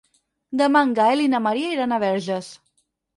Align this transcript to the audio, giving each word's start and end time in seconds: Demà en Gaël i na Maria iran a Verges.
Demà 0.61 0.79
en 0.87 0.95
Gaël 0.99 1.21
i 1.25 1.27
na 1.33 1.41
Maria 1.47 1.73
iran 1.75 1.93
a 1.93 1.99
Verges. 2.05 2.49